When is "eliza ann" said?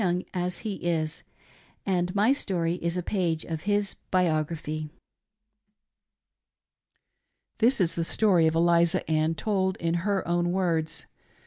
8.55-9.35